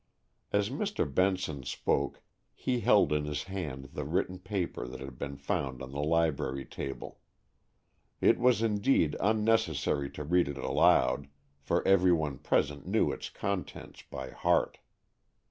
As 0.51 0.71
Mr. 0.71 1.05
Benson 1.05 1.61
spoke, 1.61 2.23
he 2.55 2.79
held 2.79 3.13
in 3.13 3.25
his 3.25 3.43
hand 3.43 3.89
the 3.93 4.03
written 4.03 4.39
paper 4.39 4.87
that 4.87 4.99
had 4.99 5.19
been 5.19 5.37
found 5.37 5.79
on 5.83 5.91
the 5.91 6.01
library 6.01 6.65
table. 6.65 7.19
It 8.19 8.39
was 8.39 8.63
indeed 8.63 9.15
unnecessary 9.19 10.09
to 10.13 10.23
read 10.23 10.47
it 10.47 10.57
aloud, 10.57 11.27
for 11.59 11.87
every 11.87 12.11
one 12.11 12.39
present 12.39 12.87
knew 12.87 13.11
its 13.11 13.29
contents 13.29 14.01
by 14.01 14.31
heart. 14.31 14.79